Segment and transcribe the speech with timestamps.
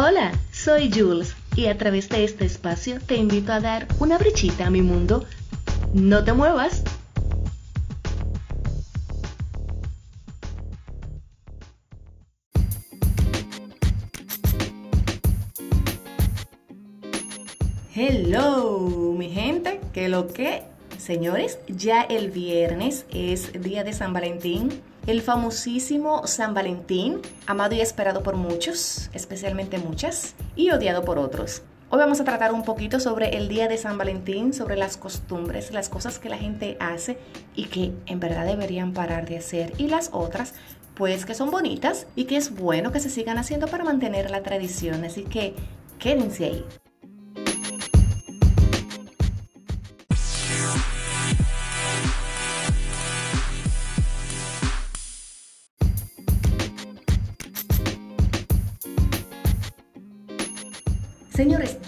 [0.00, 4.68] Hola, soy Jules y a través de este espacio te invito a dar una brichita
[4.68, 5.24] a mi mundo.
[5.92, 6.84] No te muevas.
[17.92, 20.62] Hello, mi gente, que lo que,
[21.08, 27.80] señores, ya el viernes es día de San Valentín el famosísimo San Valentín, amado y
[27.80, 31.62] esperado por muchos, especialmente muchas, y odiado por otros.
[31.88, 35.72] Hoy vamos a tratar un poquito sobre el día de San Valentín, sobre las costumbres,
[35.72, 37.16] las cosas que la gente hace
[37.54, 40.52] y que en verdad deberían parar de hacer, y las otras,
[40.94, 44.42] pues que son bonitas y que es bueno que se sigan haciendo para mantener la
[44.42, 45.02] tradición.
[45.06, 45.54] Así que
[45.98, 46.64] quédense ahí.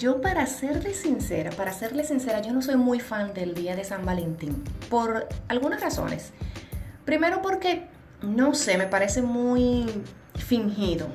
[0.01, 3.85] Yo para serles sincera, para serles sincera, yo no soy muy fan del día de
[3.85, 6.33] San Valentín, por algunas razones.
[7.05, 7.87] Primero porque,
[8.23, 9.87] no sé, me parece muy
[10.37, 11.09] fingido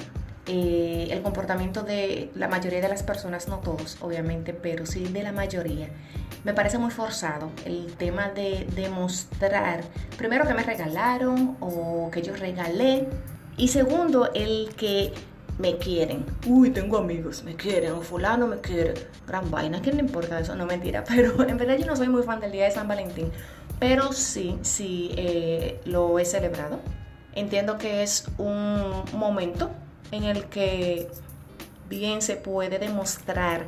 [0.46, 5.24] eh, el comportamiento de la mayoría de las personas, no todos, obviamente, pero sí de
[5.24, 5.90] la mayoría.
[6.44, 9.84] Me parece muy forzado el tema de demostrar,
[10.16, 13.08] primero que me regalaron o que yo regalé,
[13.58, 15.12] y segundo, el que
[15.58, 16.26] me quieren.
[16.48, 18.94] Uy, tengo amigos, me quieren, o fulano me quiere.
[19.28, 20.56] Gran vaina, ¿quién le importa eso?
[20.56, 23.32] No mentira, pero en verdad yo no soy muy fan del día de San Valentín.
[23.80, 26.80] Pero sí, sí, eh, lo he celebrado.
[27.34, 29.70] Entiendo que es un momento
[30.12, 31.10] en el que
[31.90, 33.68] bien se puede demostrar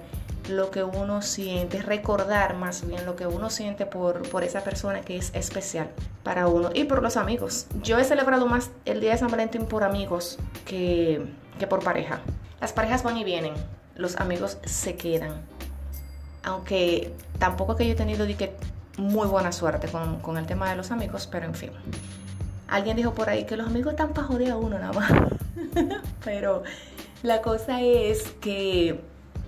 [0.50, 5.02] lo que uno siente, recordar más bien lo que uno siente por, por esa persona
[5.02, 5.90] que es especial
[6.24, 7.68] para uno y por los amigos.
[7.84, 11.26] Yo he celebrado más el día de San Valentín por amigos que
[11.58, 12.20] que por pareja.
[12.62, 13.54] Las parejas van y vienen,
[13.96, 15.42] los amigos se quedan.
[16.44, 18.56] Aunque tampoco que yo he tenido que
[18.98, 21.72] muy buena suerte con, el tema de los amigos, pero en fin.
[22.68, 25.12] Alguien dijo por ahí que los amigos están para joder a uno nada más.
[26.24, 26.64] pero
[27.24, 29.00] la cosa es que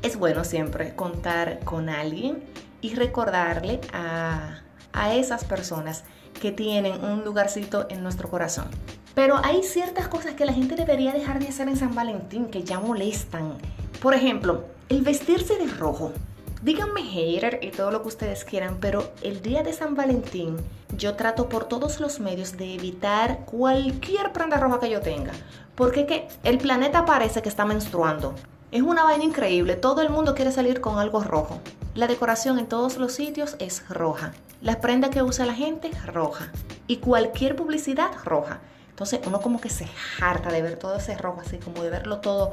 [0.02, 2.44] es bueno siempre contar con alguien
[2.82, 4.62] y recordarle a,
[4.94, 6.04] a esas personas
[6.40, 8.68] que tienen un lugarcito en nuestro corazón.
[9.16, 12.64] Pero hay ciertas cosas que la gente debería dejar de hacer en San Valentín que
[12.64, 13.56] ya molestan.
[14.02, 16.14] Por ejemplo, el vestirse de rojo.
[16.62, 20.58] Díganme hater y todo lo que ustedes quieran, pero el día de San Valentín
[20.98, 25.32] yo trato por todos los medios de evitar cualquier prenda roja que yo tenga.
[25.76, 28.36] Porque que el planeta parece que está menstruando.
[28.72, 31.60] Es una vaina increíble, todo el mundo quiere salir con algo rojo.
[31.96, 34.32] La decoración en todos los sitios es roja.
[34.62, 36.52] Las prendas que usa la gente, roja.
[36.86, 38.60] Y cualquier publicidad, roja.
[38.92, 39.88] Entonces uno como que se
[40.22, 42.52] harta de ver todo ese rojo, así como de verlo todo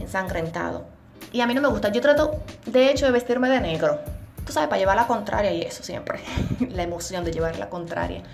[0.00, 0.84] ensangrentado.
[1.30, 1.92] Y a mí no me gusta.
[1.92, 4.00] Yo trato, de hecho, de vestirme de negro.
[4.44, 6.18] Tú sabes, para llevar la contraria y eso siempre.
[6.70, 8.24] la emoción de llevar la contraria.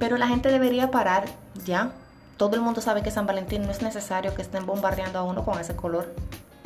[0.00, 1.26] Pero la gente debería parar
[1.64, 1.92] ya.
[2.38, 5.44] Todo el mundo sabe que San Valentín no es necesario que estén bombardeando a uno
[5.44, 6.12] con ese color.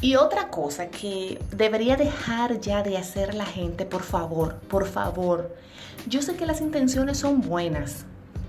[0.07, 5.53] Y otra cosa que debería dejar ya de hacer la gente, por favor, por favor.
[6.07, 8.05] Yo sé que las intenciones son buenas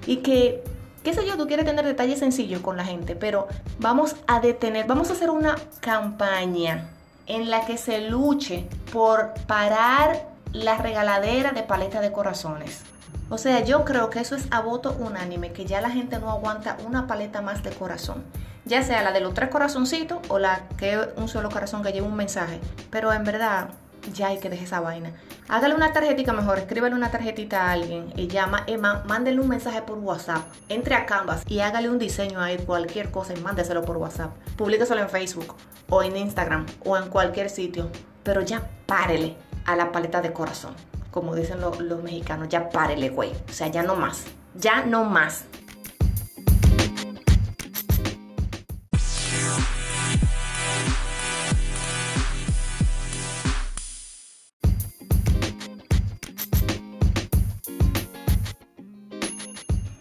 [0.06, 0.64] y que
[1.02, 3.48] qué sé yo, tú quieres tener detalles sencillos con la gente, pero
[3.80, 6.92] vamos a detener, vamos a hacer una campaña
[7.26, 12.84] en la que se luche por parar la regaladera de paleta de corazones.
[13.32, 16.30] O sea, yo creo que eso es a voto unánime, que ya la gente no
[16.30, 18.24] aguanta una paleta más de corazón.
[18.68, 22.06] Ya sea la de los tres corazoncitos o la que un solo corazón que lleva
[22.06, 22.60] un mensaje.
[22.90, 23.70] Pero en verdad,
[24.14, 25.14] ya hay que dejar esa vaina.
[25.48, 29.82] Hágale una tarjetita mejor, escríbale una tarjetita a alguien y llama, Emma, mándele un mensaje
[29.84, 30.44] por WhatsApp.
[30.68, 34.36] Entre a Canvas y hágale un diseño ahí, cualquier cosa y mándeselo por WhatsApp.
[34.58, 35.56] Publíqueselo en Facebook
[35.90, 37.90] o en Instagram o en cualquier sitio.
[38.24, 40.74] Pero ya párele a la paleta de corazón.
[41.12, 43.32] Como dicen los mexicanos, ya párele, güey.
[43.50, 44.26] O sea, ya no más.
[44.56, 45.46] Ya no más.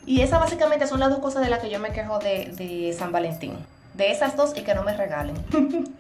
[0.07, 3.11] Y esas básicamente son las dos cosas de las que yo me quejo de, San
[3.11, 3.59] Valentín.
[3.95, 5.35] De esas dos y que no me regalen.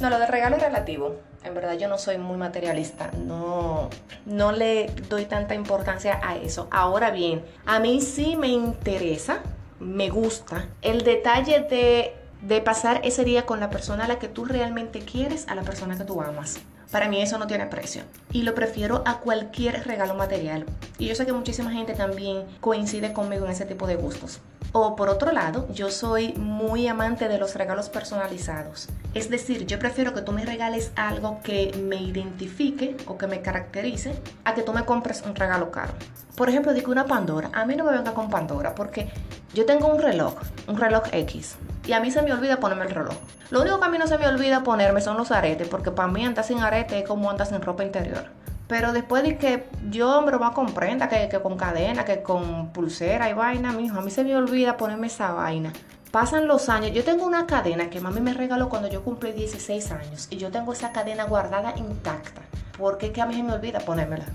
[0.00, 1.16] no, lo de regalo es relativo.
[1.42, 3.10] En verdad yo no soy muy materialista.
[3.16, 3.88] No,
[4.26, 6.68] no le doy tanta importancia a eso.
[6.70, 9.40] Ahora bien, a mí sí me interesa,
[9.78, 14.28] me gusta el detalle de, de pasar ese día con la persona a la que
[14.28, 16.58] tú realmente quieres, a la persona que tú amas.
[16.90, 18.02] Para mí eso no tiene precio.
[18.32, 20.66] Y lo prefiero a cualquier regalo material.
[20.98, 24.40] Y yo sé que muchísima gente también coincide conmigo en ese tipo de gustos.
[24.72, 28.88] O por otro lado, yo soy muy amante de los regalos personalizados.
[29.14, 33.40] Es decir, yo prefiero que tú me regales algo que me identifique o que me
[33.40, 34.14] caracterice
[34.44, 35.92] a que tú me compres un regalo caro.
[36.34, 37.50] Por ejemplo, digo una Pandora.
[37.52, 39.10] A mí no me venga con Pandora porque
[39.54, 40.34] yo tengo un reloj,
[40.66, 41.56] un reloj X.
[41.86, 43.14] Y a mí se me olvida ponerme el reloj.
[43.50, 46.08] Lo único que a mí no se me olvida ponerme son los aretes, porque para
[46.08, 48.26] mí andar sin arete es como andas sin ropa interior.
[48.68, 52.22] Pero después de que yo me lo va a comprenda, que, que con cadena, que
[52.22, 55.72] con pulsera y vaina, mijo, a mí se me olvida ponerme esa vaina.
[56.10, 56.92] Pasan los años.
[56.92, 60.28] Yo tengo una cadena que mami me regaló cuando yo cumplí 16 años.
[60.30, 62.42] Y yo tengo esa cadena guardada intacta.
[62.78, 64.26] Porque es que a mí se me olvida ponérmela.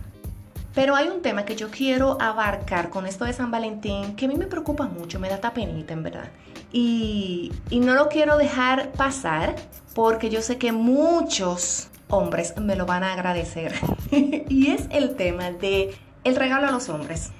[0.73, 4.27] Pero hay un tema que yo quiero abarcar con esto de San Valentín que a
[4.27, 6.27] mí me preocupa mucho, me da tapenita en verdad.
[6.77, 9.55] Y, no lo quiero dejar pasar
[9.93, 13.73] porque yo sé que muchos hombres me lo van a agradecer.
[14.11, 15.95] y es el tema de
[16.25, 17.31] el regalo a los hombres.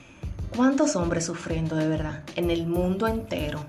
[0.55, 3.59] ¿Cuántos hombres sufriendo de verdad en el mundo entero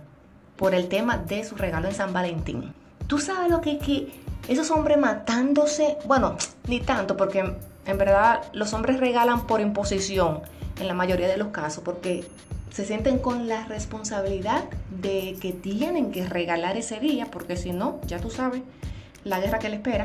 [0.54, 2.72] por el tema de su regalo en San Valentín?
[3.08, 4.12] ¿Tú sabes lo que es que
[4.46, 5.96] esos hombres matándose?
[6.04, 6.36] Bueno,
[6.68, 10.42] ni tanto porque en verdad los hombres regalan por imposición
[10.78, 12.24] en la mayoría de los casos porque
[12.76, 18.02] se sienten con la responsabilidad de que tienen que regalar ese día porque si no,
[18.06, 18.60] ya tú sabes,
[19.24, 20.04] la guerra que le espera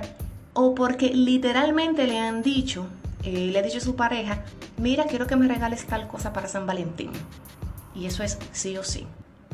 [0.53, 2.85] o porque literalmente le han dicho,
[3.25, 4.45] eh, le ha dicho a su pareja,
[4.77, 7.11] mira, quiero que me regales tal cosa para San Valentín.
[7.93, 9.05] Y eso es sí o sí.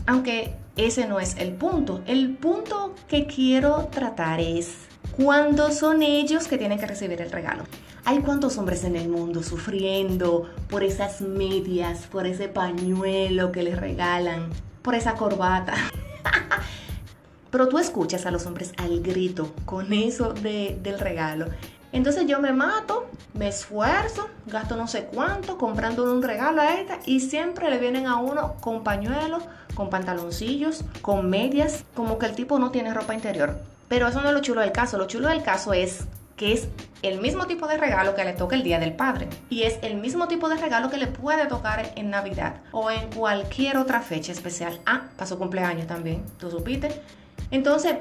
[0.06, 2.04] Aunque ese no es el punto.
[2.06, 4.76] El punto que quiero tratar es
[5.16, 7.64] cuando son ellos que tienen que recibir el regalo.
[8.10, 13.78] Hay cuántos hombres en el mundo sufriendo por esas medias, por ese pañuelo que les
[13.78, 14.50] regalan,
[14.82, 15.74] por esa corbata.
[17.52, 21.48] Pero tú escuchas a los hombres al grito con eso del regalo.
[21.92, 27.00] Entonces yo me mato, me esfuerzo, gasto no sé cuánto comprando un regalo a esta
[27.06, 29.44] y siempre le vienen a uno con pañuelos,
[29.76, 33.60] con pantaloncillos, con medias, como que el tipo no tiene ropa interior.
[33.90, 36.06] Pero eso no es lo chulo del caso, lo chulo del caso es
[36.38, 36.70] que es
[37.02, 39.28] el mismo tipo de regalo que le toca el Día del Padre.
[39.50, 43.12] Y es el mismo tipo de regalo que le puede tocar en Navidad o en
[43.12, 44.80] cualquier otra fecha especial.
[44.86, 46.90] Ah, pasó cumpleaños también, ¿tú supiste?
[47.52, 47.96] Entonces,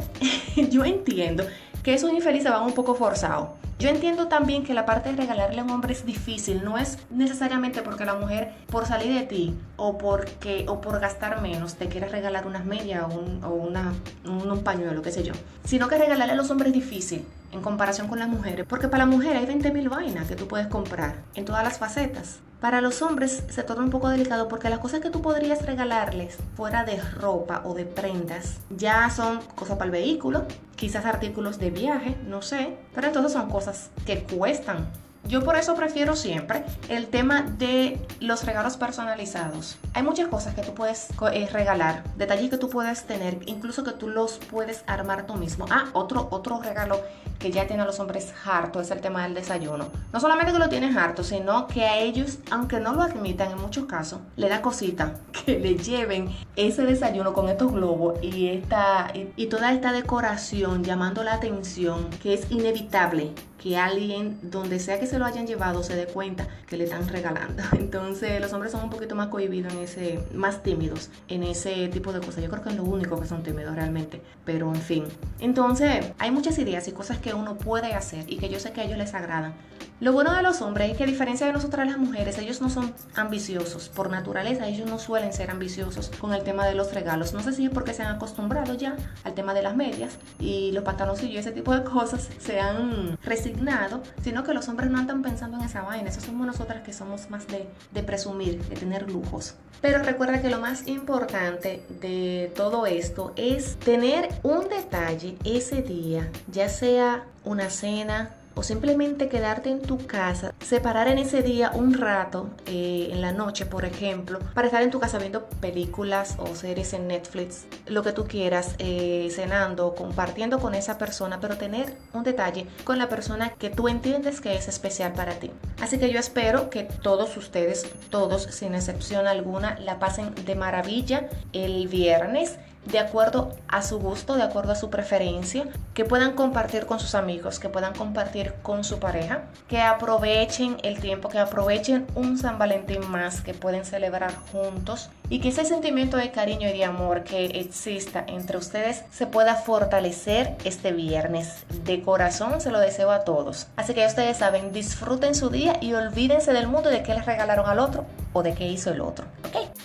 [0.70, 1.44] yo entiendo
[1.86, 3.50] que esos infelices van un poco forzados.
[3.78, 6.98] Yo entiendo también que la parte de regalarle a un hombre es difícil, no es
[7.10, 11.86] necesariamente porque la mujer por salir de ti o porque o por gastar menos te
[11.86, 13.92] quiere regalar unas medias o, un, o una,
[14.24, 15.32] un, pañuelo, qué sé yo,
[15.64, 19.04] sino que regalarle a los hombres es difícil en comparación con las mujeres, porque para
[19.04, 22.40] la mujer hay 20.000 vainas que tú puedes comprar en todas las facetas.
[22.60, 26.38] Para los hombres se torna un poco delicado porque las cosas que tú podrías regalarles
[26.56, 31.70] fuera de ropa o de prendas ya son cosas para el vehículo, quizás artículos de
[31.70, 34.88] viaje, no sé, pero entonces son cosas que cuestan
[35.28, 39.76] yo por eso prefiero siempre el tema de los regalos personalizados.
[39.92, 43.90] Hay muchas cosas que tú puedes eh, regalar, detalles que tú puedes tener, incluso que
[43.90, 45.66] tú los puedes armar tú mismo.
[45.68, 47.00] Ah, otro, otro regalo
[47.38, 49.88] que ya tiene a los hombres harto es el tema del desayuno.
[50.12, 53.60] No solamente que lo tienes harto, sino que a ellos, aunque no lo admitan en
[53.60, 59.12] muchos casos, le da cosita que le lleven ese desayuno con estos globos y, esta,
[59.14, 63.32] y toda esta decoración llamando la atención que es inevitable
[63.66, 67.08] que alguien, donde sea que se lo hayan llevado, se dé cuenta que le están
[67.08, 67.62] regalando.
[67.72, 72.12] Entonces los hombres son un poquito más cohibidos en ese, más tímidos en ese tipo
[72.12, 72.44] de cosas.
[72.44, 74.20] Yo creo que es lo único que son tímidos realmente.
[74.44, 75.04] Pero en fin.
[75.40, 78.80] Entonces hay muchas ideas y cosas que uno puede hacer y que yo sé que
[78.80, 79.54] a ellos les agradan.
[79.98, 82.68] Lo bueno de los hombres es que a diferencia de nosotras las mujeres, ellos no
[82.68, 83.88] son ambiciosos.
[83.88, 87.32] Por naturaleza, ellos no suelen ser ambiciosos con el tema de los regalos.
[87.32, 88.94] No sé si es porque se han acostumbrado ya
[89.24, 93.16] al tema de las medias y los pantaloncillos y ese tipo de cosas se han
[93.22, 96.10] resignado, sino que los hombres no andan pensando en esa vaina.
[96.10, 99.54] Eso somos nosotras que somos más de, de presumir, de tener lujos.
[99.80, 106.30] Pero recuerda que lo más importante de todo esto es tener un detalle ese día,
[106.50, 111.92] ya sea una cena, o simplemente quedarte en tu casa, separar en ese día un
[111.92, 116.54] rato, eh, en la noche por ejemplo, para estar en tu casa viendo películas o
[116.56, 121.94] series en Netflix, lo que tú quieras, eh, cenando, compartiendo con esa persona, pero tener
[122.14, 125.50] un detalle con la persona que tú entiendes que es especial para ti.
[125.82, 131.28] Así que yo espero que todos ustedes, todos sin excepción alguna, la pasen de maravilla
[131.52, 132.56] el viernes
[132.86, 137.14] de acuerdo a su gusto, de acuerdo a su preferencia, que puedan compartir con sus
[137.14, 142.58] amigos, que puedan compartir con su pareja, que aprovechen el tiempo, que aprovechen un San
[142.58, 147.24] Valentín más que pueden celebrar juntos y que ese sentimiento de cariño y de amor
[147.24, 151.64] que exista entre ustedes se pueda fortalecer este viernes.
[151.84, 153.66] De corazón se lo deseo a todos.
[153.76, 157.68] Así que ustedes saben, disfruten su día y olvídense del mundo de qué les regalaron
[157.68, 159.26] al otro o de qué hizo el otro.
[159.48, 159.75] ¿Ok?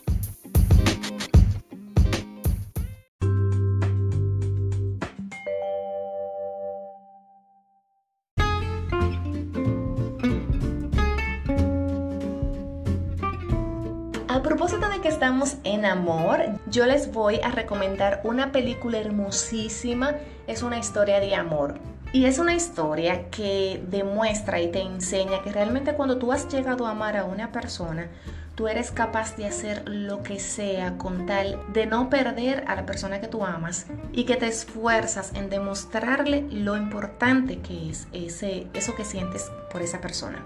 [15.82, 20.16] En amor, yo les voy a recomendar una película hermosísima.
[20.46, 21.80] Es una historia de amor.
[22.14, 26.86] Y es una historia que demuestra y te enseña que realmente cuando tú has llegado
[26.86, 28.10] a amar a una persona,
[28.54, 32.86] tú eres capaz de hacer lo que sea con tal de no perder a la
[32.86, 38.68] persona que tú amas y que te esfuerzas en demostrarle lo importante que es ese,
[38.76, 40.44] eso que sientes por esa persona.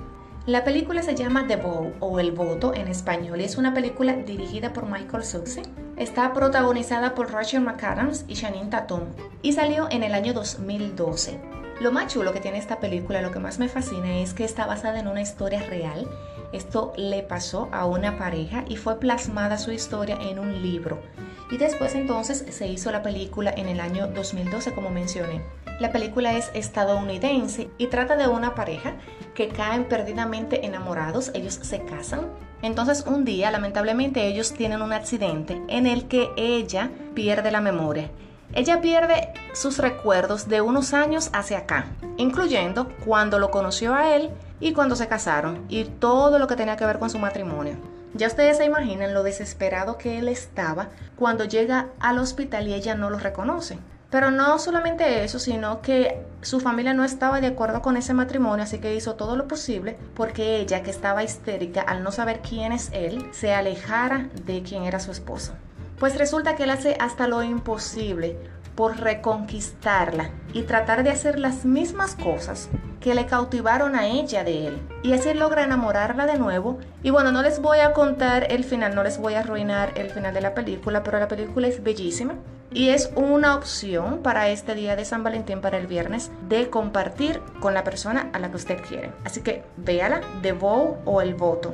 [0.47, 4.13] La película se llama The Vow o El Voto en español y es una película
[4.13, 5.63] dirigida por Michael Suxe.
[5.97, 9.01] Está protagonizada por Rachel McAdams y Shannon Tatum
[9.41, 11.39] y salió en el año 2012.
[11.81, 14.67] Lo más chulo que tiene esta película, lo que más me fascina es que está
[14.67, 16.07] basada en una historia real.
[16.53, 21.01] Esto le pasó a una pareja y fue plasmada su historia en un libro.
[21.49, 25.41] Y después entonces se hizo la película en el año 2012 como mencioné.
[25.79, 28.93] La película es estadounidense y trata de una pareja
[29.33, 32.27] que caen perdidamente enamorados, ellos se casan.
[32.61, 38.09] Entonces un día, lamentablemente, ellos tienen un accidente en el que ella pierde la memoria.
[38.53, 44.29] Ella pierde sus recuerdos de unos años hacia acá, incluyendo cuando lo conoció a él
[44.61, 47.75] y cuando se casaron y todo lo que tenía que ver con su matrimonio.
[48.13, 52.95] Ya ustedes se imaginan lo desesperado que él estaba cuando llega al hospital y ella
[52.95, 53.77] no lo reconoce.
[54.15, 58.63] Pero no solamente eso, sino que su familia no estaba de acuerdo con ese matrimonio,
[58.63, 62.71] así que hizo todo lo posible porque ella, que estaba histérica al no saber quién
[62.71, 65.51] es él, se alejara de quien era su esposo.
[65.99, 68.37] Pues resulta que él hace hasta lo imposible
[68.75, 74.67] por reconquistarla y tratar de hacer las mismas cosas que le cautivaron a ella de
[74.67, 74.81] él.
[75.03, 76.79] Y así logra enamorarla de nuevo.
[77.03, 80.09] Y bueno, no les voy a contar el final, no les voy a arruinar el
[80.09, 82.35] final de la película, pero la película es bellísima
[82.71, 87.41] y es una opción para este día de San Valentín, para el viernes, de compartir
[87.59, 89.11] con la persona a la que usted quiere.
[89.23, 91.73] Así que véala, The Vow o El Voto.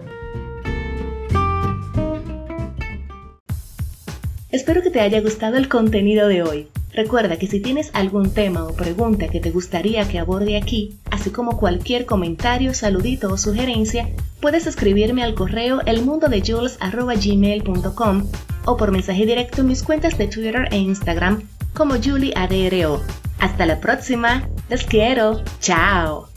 [4.51, 6.69] Espero que te haya gustado el contenido de hoy.
[6.93, 11.29] Recuerda que si tienes algún tema o pregunta que te gustaría que aborde aquí, así
[11.29, 14.09] como cualquier comentario, saludito o sugerencia,
[14.41, 18.27] puedes escribirme al correo elmundodejules.gmail.com
[18.65, 21.43] o por mensaje directo en mis cuentas de Twitter e Instagram
[21.73, 23.01] como JulieADRO.
[23.39, 26.30] Hasta la próxima, les quiero, chao.